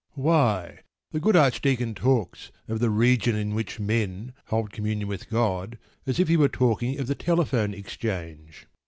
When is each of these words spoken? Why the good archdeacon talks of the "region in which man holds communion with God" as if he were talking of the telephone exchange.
Why 0.15 0.79
the 1.11 1.19
good 1.19 1.35
archdeacon 1.35 1.93
talks 1.93 2.51
of 2.67 2.79
the 2.79 2.89
"region 2.89 3.35
in 3.35 3.53
which 3.53 3.79
man 3.79 4.33
holds 4.47 4.71
communion 4.73 5.07
with 5.07 5.29
God" 5.29 5.77
as 6.07 6.19
if 6.19 6.27
he 6.27 6.37
were 6.37 6.49
talking 6.49 6.99
of 6.99 7.05
the 7.05 7.13
telephone 7.13 7.75
exchange. 7.75 8.65